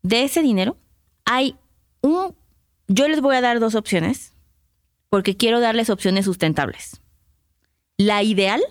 [0.03, 0.77] de ese dinero,
[1.25, 1.57] hay
[2.01, 2.35] un...
[2.87, 4.33] Yo les voy a dar dos opciones,
[5.09, 7.01] porque quiero darles opciones sustentables.
[7.97, 8.61] La ideal,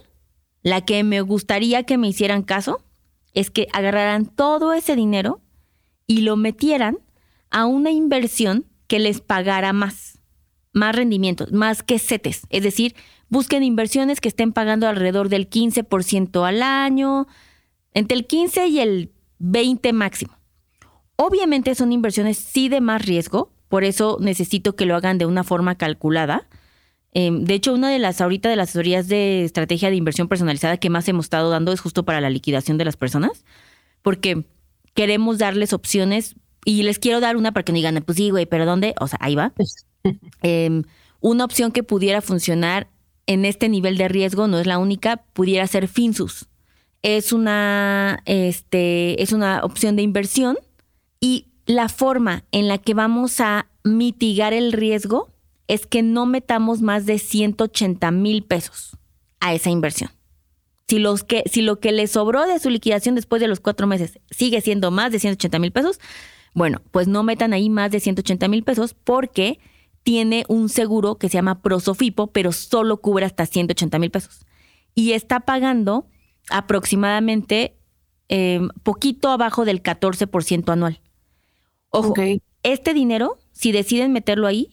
[0.62, 2.82] la que me gustaría que me hicieran caso,
[3.34, 5.40] es que agarraran todo ese dinero
[6.06, 6.98] y lo metieran
[7.50, 10.18] a una inversión que les pagara más,
[10.72, 12.42] más rendimientos, más que CETES.
[12.50, 12.94] Es decir,
[13.28, 17.26] busquen inversiones que estén pagando alrededor del 15% al año,
[17.92, 20.36] entre el 15 y el 20 máximo.
[21.16, 25.44] Obviamente son inversiones sí de más riesgo, por eso necesito que lo hagan de una
[25.44, 26.48] forma calculada
[27.12, 30.78] Em, de hecho, una de las ahorita de las asesorías de estrategia de inversión personalizada
[30.78, 33.44] que más hemos estado dando es justo para la liquidación de las personas,
[34.00, 34.46] porque
[34.94, 38.46] queremos darles opciones y les quiero dar una para que no digan, pues sí, güey,
[38.46, 38.94] pero ¿dónde?
[39.00, 39.52] O sea, ahí va.
[40.42, 40.82] Em,
[41.20, 42.88] una opción que pudiera funcionar
[43.26, 46.48] en este nivel de riesgo, no es la única, pudiera ser Finsus.
[47.02, 50.58] Es una, este, es una opción de inversión
[51.20, 55.31] y la forma en la que vamos a mitigar el riesgo
[55.72, 58.98] es que no metamos más de 180 mil pesos
[59.40, 60.10] a esa inversión.
[60.86, 63.86] Si, los que, si lo que le sobró de su liquidación después de los cuatro
[63.86, 65.98] meses sigue siendo más de 180 mil pesos,
[66.52, 69.60] bueno, pues no metan ahí más de 180 mil pesos porque
[70.02, 74.44] tiene un seguro que se llama Prosofipo, pero solo cubre hasta 180 mil pesos.
[74.94, 76.06] Y está pagando
[76.50, 77.78] aproximadamente
[78.28, 81.00] em, poquito abajo del 14% anual.
[81.88, 82.12] Ojo,
[82.62, 84.68] este dinero, si deciden meterlo ahí,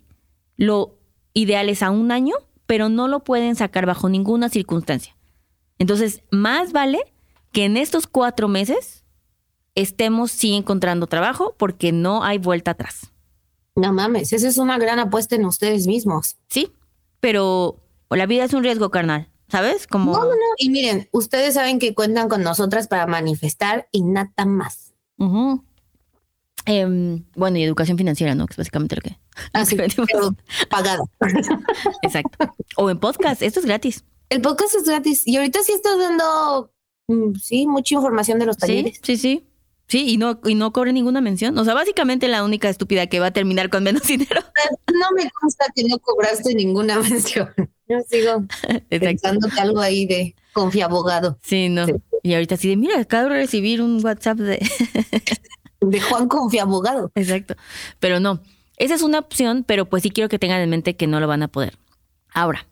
[0.60, 0.98] lo
[1.34, 5.16] ideal es a un año, pero no lo pueden sacar bajo ninguna circunstancia.
[5.80, 7.00] Entonces, más vale
[7.54, 9.06] que en estos cuatro meses
[9.74, 13.14] estemos sí encontrando trabajo porque no hay vuelta atrás.
[13.76, 16.36] No mames, esa es una gran apuesta en ustedes mismos.
[16.50, 16.74] Sí,
[17.22, 19.88] pero la vida es un riesgo carnal, ¿sabes?
[19.88, 20.12] Como...
[20.12, 20.36] No, no, no.
[20.58, 24.94] Y miren, ustedes saben que cuentan con nosotras para manifestar y nada más.
[26.70, 28.46] Em, bueno, y educación financiera, ¿no?
[28.46, 29.18] Que es básicamente lo que.
[29.54, 30.36] Ah, sí, pero
[30.70, 31.10] pagado.
[32.04, 32.54] Exacto.
[32.76, 34.04] O en podcast, esto es gratis.
[34.30, 35.26] El podcast es gratis.
[35.26, 36.72] Y ahorita sí estoy dando,
[37.08, 39.00] mm, sí, mucha información de los talleres.
[39.02, 39.44] Sí, sí,
[39.88, 40.06] sí.
[40.12, 41.58] y no, y no cobre ninguna mención.
[41.58, 44.42] O sea, básicamente la única estúpida que va a terminar con menos dinero.
[44.94, 47.50] No me consta que no cobraste ninguna mención.
[47.88, 48.46] Yo sigo
[48.90, 51.40] pensando algo ahí de confiabogado.
[51.42, 51.88] Sí, no.
[52.22, 54.60] Y ahorita sí de, mira, acabo de recibir un WhatsApp de
[55.82, 57.12] de Juan Confia Abogado.
[57.16, 57.56] Exacto.
[58.00, 58.42] Pero no,
[58.78, 61.28] esa es una opción, pero pues sí quiero que tengan en mente que no lo
[61.28, 61.78] van a poder.
[62.34, 62.68] Ahora,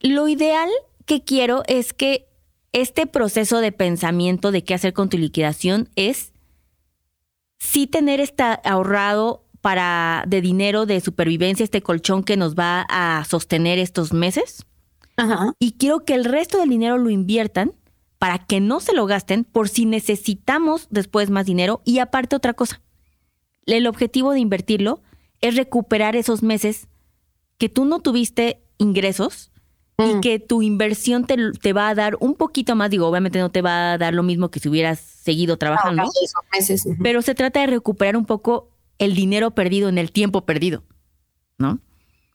[0.00, 0.68] lo ideal
[1.04, 2.28] que quiero es que
[2.72, 6.32] este proceso de pensamiento de qué hacer con tu liquidación es
[7.58, 13.24] sí tener esta ahorrado para de dinero de supervivencia, este colchón que nos va a
[13.24, 14.64] sostener estos meses.
[15.16, 15.52] Ajá.
[15.58, 17.72] Y quiero que el resto del dinero lo inviertan
[18.18, 21.82] para que no se lo gasten por si necesitamos después más dinero.
[21.84, 22.80] Y aparte otra cosa,
[23.66, 25.02] el objetivo de invertirlo
[25.40, 26.88] es recuperar esos meses
[27.58, 29.52] que tú no tuviste ingresos
[29.98, 30.20] y mm.
[30.20, 32.90] que tu inversión te, va a dar un poquito más.
[32.90, 36.04] Digo, obviamente no te va a dar lo mismo que si hubieras seguido trabajando.
[36.52, 36.86] meses.
[37.02, 40.82] Pero se trata de recuperar un poco el dinero perdido en el tiempo perdido,
[41.56, 41.80] ¿no?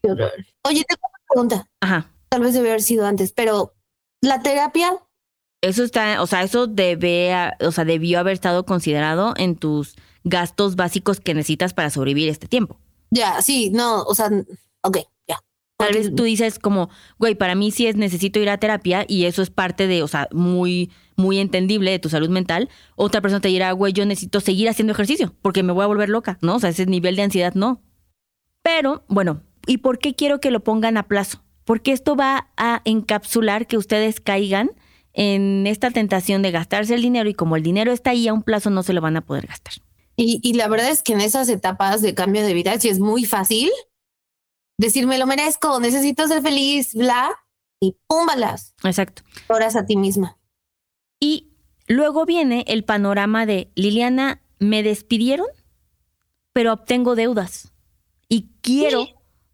[0.03, 1.69] Oye, tengo una pregunta.
[1.79, 2.11] Ajá.
[2.29, 3.73] Tal vez debe haber sido antes, pero
[4.21, 4.97] ¿la terapia
[5.63, 9.95] eso está, o sea, eso debe, o sea, debió haber estado considerado en tus
[10.25, 12.77] gastos básicos que necesitas para sobrevivir este tiempo.
[13.11, 14.29] Ya, sí, no, o sea,
[14.81, 15.39] ok, ya.
[15.77, 19.23] Tal vez tú dices como, güey, para mí sí es necesito ir a terapia y
[19.23, 22.69] eso es parte de, o sea, muy, muy entendible de tu salud mental.
[22.97, 26.09] Otra persona te dirá, güey, yo necesito seguir haciendo ejercicio porque me voy a volver
[26.09, 26.55] loca, ¿no?
[26.55, 27.81] O sea, ese nivel de ansiedad no.
[28.63, 31.41] Pero, bueno, ¿y por qué quiero que lo pongan a plazo?
[31.63, 34.71] Porque esto va a encapsular que ustedes caigan
[35.13, 38.43] en esta tentación de gastarse el dinero y como el dinero está ahí a un
[38.43, 39.75] plazo no se lo van a poder gastar.
[40.15, 43.25] Y, la verdad es que en esas etapas de cambio de vida, si es muy
[43.25, 43.71] fácil
[44.77, 47.31] decir me lo merezco, necesito ser feliz, bla,
[47.79, 48.75] y púmbalas.
[48.83, 49.23] Exacto.
[49.47, 50.37] Horas a ti misma.
[51.19, 51.53] Y
[51.87, 55.47] luego viene el panorama de Liliana, me despidieron,
[56.53, 57.73] pero obtengo deudas
[58.29, 59.07] y quiero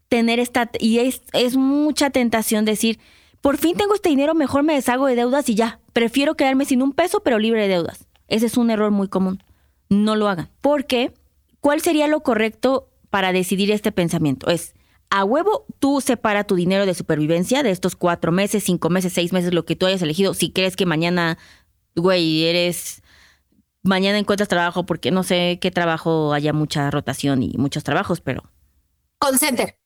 [0.08, 2.98] tener esta, y es, es mucha tentación decir,
[3.40, 6.82] por fin tengo este dinero, mejor me deshago de deudas y ya, prefiero quedarme sin
[6.82, 8.06] un peso, pero libre de deudas.
[8.28, 9.42] Ese es un error muy común.
[9.88, 10.50] No lo hagan.
[10.60, 11.12] Porque,
[11.60, 14.48] ¿cuál sería lo correcto para decidir este pensamiento?
[14.48, 14.74] Es,
[15.08, 19.32] a huevo, tú separa tu dinero de supervivencia de estos cuatro meses, cinco meses, seis
[19.32, 20.34] meses, lo que tú hayas elegido.
[20.34, 21.38] Si crees que mañana,
[21.96, 23.02] güey, eres
[23.82, 28.44] mañana encuentras trabajo porque no sé qué trabajo haya mucha rotación y muchos trabajos, pero...
[29.18, 29.79] Call center.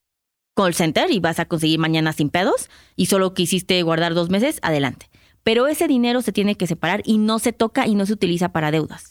[0.54, 4.58] Call center y vas a conseguir mañana sin pedos y solo quisiste guardar dos meses,
[4.62, 5.10] adelante.
[5.42, 8.50] Pero ese dinero se tiene que separar y no se toca y no se utiliza
[8.50, 9.08] para deudas.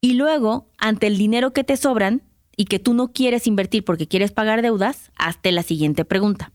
[0.00, 2.22] Y luego, ante el dinero que te sobran
[2.56, 6.52] y que tú no quieres invertir porque quieres pagar deudas, hazte la siguiente pregunta.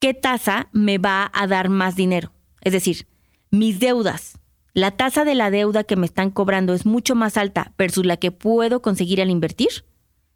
[0.00, 2.32] ¿Qué tasa me va a dar más dinero?
[2.60, 3.06] Es decir,
[3.50, 4.38] mis deudas
[4.74, 8.16] la tasa de la deuda que me están cobrando es mucho más alta versus la
[8.16, 9.84] que puedo conseguir al invertir,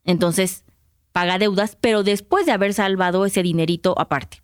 [0.05, 0.65] entonces
[1.13, 4.43] paga deudas, pero después de haber salvado ese dinerito aparte.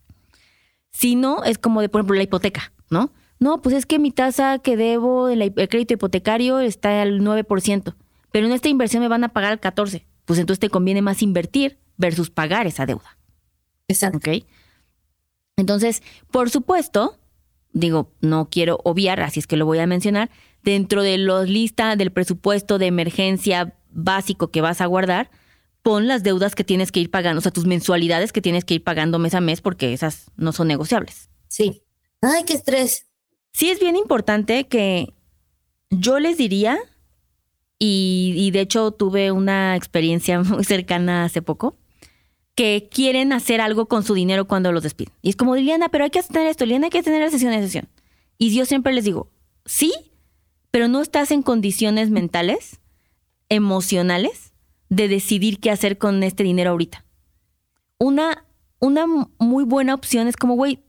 [0.91, 3.13] Si no, es como de, por ejemplo, la hipoteca, ¿no?
[3.41, 7.95] No, pues es que mi tasa que debo del crédito hipotecario está al 9%,
[8.31, 10.05] pero en esta inversión me van a pagar al 14%.
[10.25, 13.19] Pues entonces te conviene más invertir versus pagar esa deuda.
[13.89, 14.19] Exacto.
[14.19, 14.45] ¿Ok?
[15.57, 17.19] Entonces, por supuesto,
[17.73, 20.31] digo, no quiero obviar, así es que lo voy a mencionar,
[20.63, 25.31] dentro de los lista del presupuesto de emergencia básico que vas a guardar,
[25.85, 28.73] pon las deudas que tienes que ir pagando, o sea, tus mensualidades que tienes que
[28.73, 31.29] ir pagando mes a mes porque esas no son negociables.
[31.47, 31.83] Sí.
[32.23, 33.07] Ay, qué estrés.
[33.53, 35.13] Sí es bien importante que
[35.91, 36.79] yo les diría,
[37.79, 41.77] y, y de hecho tuve una experiencia muy cercana hace poco,
[42.55, 45.13] que quieren hacer algo con su dinero cuando los despiden.
[45.21, 47.61] Y es como, Liliana, pero hay que tener esto, Liliana, hay que tener sesión de
[47.61, 47.91] sesión.
[48.39, 49.31] Y yo siempre les digo,
[49.67, 49.93] sí,
[50.71, 52.81] pero no estás en condiciones mentales,
[53.51, 54.54] emocionales,
[54.89, 57.05] de decidir qué hacer con este dinero ahorita.
[57.99, 58.45] Una,
[58.79, 59.07] una
[59.39, 60.81] muy buena opción es como, güey,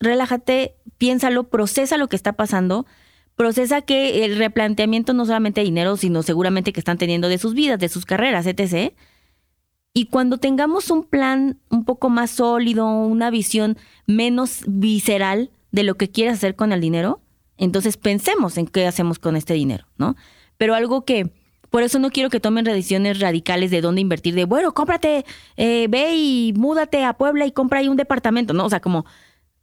[0.00, 2.86] relájate, piénsalo, procesa lo que está pasando,
[3.36, 7.54] procesa que el replanteamiento no solamente de dinero, sino seguramente que están teniendo de sus
[7.54, 8.92] vidas, de sus carreras, etc
[9.98, 15.96] y cuando tengamos un plan un poco más sólido, una visión menos visceral de lo
[15.96, 17.20] que quieres hacer con el dinero,
[17.56, 20.14] entonces pensemos en qué hacemos con este dinero, ¿no?
[20.56, 21.32] Pero algo que,
[21.70, 25.24] por eso no quiero que tomen decisiones radicales de dónde invertir, de, bueno, cómprate,
[25.56, 28.64] eh, ve y múdate a Puebla y compra ahí un departamento, ¿no?
[28.64, 29.04] O sea, como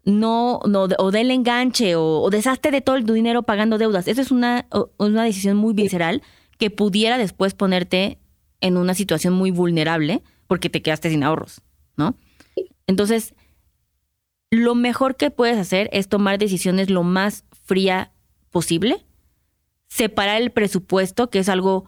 [0.04, 4.08] no, no o del enganche o, o deshazte de todo tu dinero pagando deudas.
[4.08, 6.22] Eso es una, una decisión muy visceral
[6.58, 8.20] que pudiera después ponerte
[8.62, 11.62] en una situación muy vulnerable porque te quedaste sin ahorros,
[11.98, 12.15] ¿no?
[12.88, 13.34] Entonces,
[14.52, 18.12] lo mejor que puedes hacer es tomar decisiones lo más fría
[18.52, 19.06] posible,
[19.88, 21.86] separar el presupuesto, que es algo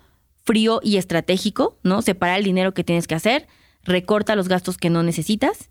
[0.48, 2.02] frío y estratégico, ¿no?
[2.02, 3.48] Separar el dinero que tienes que hacer,
[3.84, 5.70] recorta los gastos que no necesitas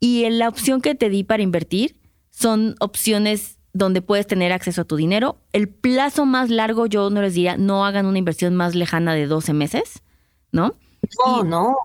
[0.00, 1.96] y la opción que te di para invertir
[2.30, 5.36] son opciones donde puedes tener acceso a tu dinero.
[5.52, 9.26] El plazo más largo, yo no les diría, no hagan una inversión más lejana de
[9.26, 10.00] 12 meses.
[10.54, 10.76] ¿no?
[11.26, 11.76] No, no.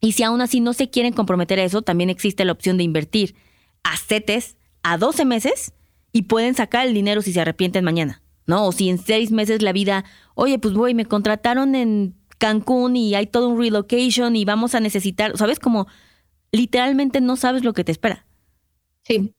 [0.00, 2.84] Y si aún así no se quieren comprometer a eso, también existe la opción de
[2.84, 3.34] invertir
[3.82, 5.72] a CETES a 12 meses
[6.12, 8.66] y pueden sacar el dinero si se arrepienten mañana, ¿no?
[8.66, 13.14] O si en seis meses la vida, oye, pues voy, me contrataron en Cancún y
[13.14, 15.60] hay todo un relocation y vamos a necesitar, ¿sabes?
[15.60, 15.86] Como
[16.50, 18.26] literalmente no sabes lo que te espera.
[19.04, 19.32] Sí.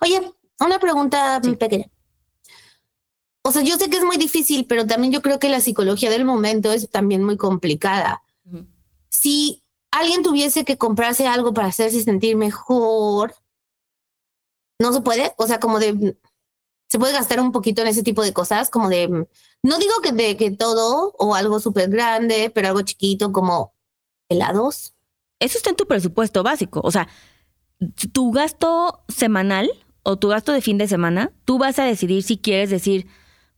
[0.00, 0.20] Oye,
[0.58, 1.86] una pregunta pequeña.
[3.42, 6.10] O sea, yo sé que es muy difícil, pero también yo creo que la psicología
[6.10, 8.24] del momento es también muy complicada
[9.16, 13.34] si alguien tuviese que comprarse algo para hacerse sentir mejor,
[14.78, 16.16] no se puede, o sea, como de,
[16.88, 19.08] se puede gastar un poquito en ese tipo de cosas, como de,
[19.62, 23.74] no digo que de que todo o algo súper grande, pero algo chiquito como
[24.28, 24.94] helados.
[25.40, 27.08] Eso está en tu presupuesto básico, o sea,
[28.12, 29.70] tu gasto semanal
[30.02, 33.06] o tu gasto de fin de semana, tú vas a decidir si quieres decir,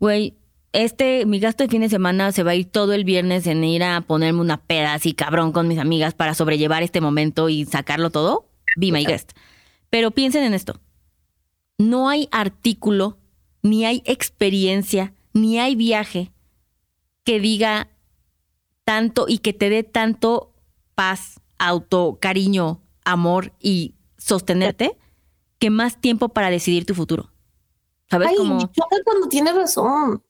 [0.00, 0.38] güey,
[0.72, 3.64] este, mi gasto de fin de semana se va a ir todo el viernes en
[3.64, 7.64] ir a ponerme una peda así cabrón con mis amigas para sobrellevar este momento y
[7.64, 8.48] sacarlo todo.
[8.76, 9.32] Be my guest.
[9.90, 10.80] Pero piensen en esto.
[11.78, 13.18] No hay artículo,
[13.62, 16.32] ni hay experiencia, ni hay viaje
[17.24, 17.88] que diga
[18.84, 20.52] tanto y que te dé tanto
[20.94, 24.96] paz, auto, cariño, amor y sostenerte
[25.58, 27.30] que más tiempo para decidir tu futuro.
[28.10, 28.28] ¿Sabes?
[28.30, 28.58] Ay, como...
[29.04, 30.22] cuando tienes razón.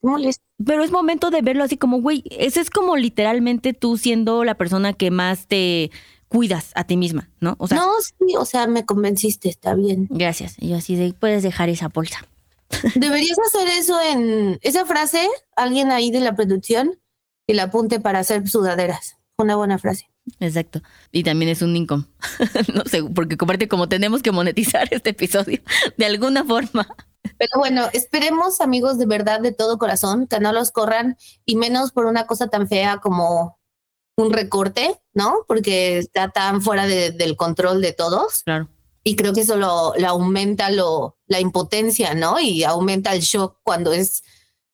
[0.65, 4.55] Pero es momento de verlo así como, güey, ese es como literalmente tú siendo la
[4.55, 5.89] persona que más te
[6.29, 7.55] cuidas a ti misma, ¿no?
[7.59, 10.07] O sea, no, sí, o sea, me convenciste, está bien.
[10.09, 10.55] Gracias.
[10.59, 12.25] Y yo así de, puedes dejar esa bolsa.
[12.95, 16.99] Deberías hacer eso en esa frase, alguien ahí de la producción,
[17.47, 19.17] y la apunte para hacer sudaderas.
[19.37, 20.09] Una buena frase.
[20.39, 20.81] Exacto.
[21.11, 22.05] Y también es un income.
[22.73, 25.59] no sé, porque comparte como tenemos que monetizar este episodio
[25.97, 26.87] de alguna forma.
[27.37, 31.91] Pero bueno, esperemos, amigos, de verdad, de todo corazón, que no los corran y menos
[31.91, 33.58] por una cosa tan fea como
[34.23, 35.45] un recorte, ¿no?
[35.47, 38.43] Porque está tan fuera del control de todos.
[38.43, 38.69] Claro.
[39.03, 42.39] Y creo que eso lo, aumenta lo, la impotencia, ¿no?
[42.39, 44.23] Y aumenta el shock cuando es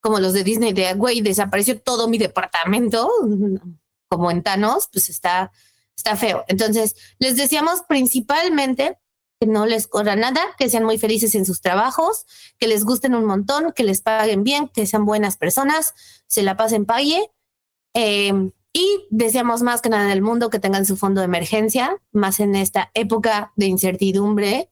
[0.02, 3.10] como los de Disney de, güey, desapareció todo mi departamento,
[4.10, 5.52] como en Thanos, pues está,
[5.96, 6.44] está feo.
[6.48, 8.98] Entonces, les decíamos principalmente
[9.40, 12.26] que no les corra nada, que sean muy felices en sus trabajos,
[12.58, 15.94] que les gusten un montón, que les paguen bien, que sean buenas personas,
[16.28, 17.32] se la pasen pague.
[17.94, 21.96] Em, y deseamos más que nada en el mundo que tengan su fondo de emergencia,
[22.12, 24.70] más en esta época de incertidumbre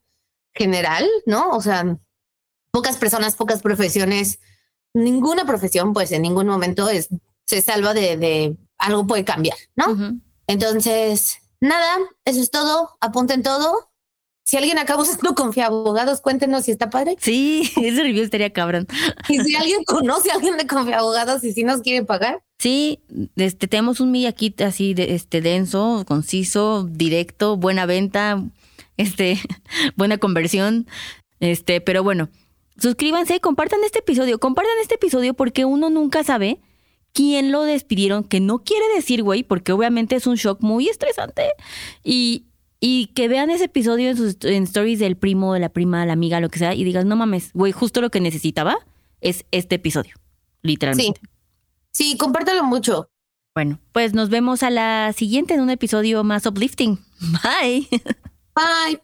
[0.54, 1.51] general, ¿no?
[1.51, 1.97] O sea,
[2.70, 4.39] pocas personas, pocas profesiones,
[4.93, 7.08] ninguna profesión, pues en ningún momento es,
[7.45, 10.20] se salva de, de algo puede cambiar, ¿no?
[10.47, 13.93] Entonces, nada, eso es todo, apunten todo
[14.44, 17.16] si alguien acá buscando confía abogados, cuéntenos si está padre.
[17.20, 18.88] Sí, ese review estaría cabrón.
[19.30, 22.44] Y si alguien conoce a alguien de confía abogados y si nos quiere pagar.
[22.60, 23.00] Sí,
[23.36, 28.44] este, tenemos un media kit así de, este, denso, conciso, directo, buena venta,
[28.98, 29.39] este,
[29.96, 30.88] buena conversión.
[31.39, 32.30] Este, pero bueno,
[32.78, 36.60] suscríbanse, compartan este episodio, compartan este episodio porque uno nunca sabe
[37.14, 41.44] quién lo despidieron, que no quiere decir, güey, porque obviamente es un shock muy estresante.
[42.04, 42.48] Y,
[42.86, 46.11] y que vean ese episodio en sus en stories del primo, de la prima, la
[46.11, 48.75] amiga, lo que sea, y digas, no mames, güey, justo lo que necesitaba
[49.21, 50.15] es este episodio,
[50.63, 51.21] literalmente.
[51.93, 52.11] Sí.
[52.11, 53.07] sí, compártelo mucho.
[53.55, 56.99] Bueno, pues nos vemos a la siguiente en un episodio más uplifting.
[57.21, 57.88] Bye.
[58.53, 59.01] Bye.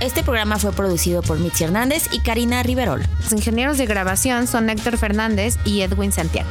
[0.00, 3.02] Este programa fue producido por Mitzi Hernández y Karina Riverol.
[3.20, 6.48] Los ingenieros de grabación son Héctor Fernández y Edwin Santiago.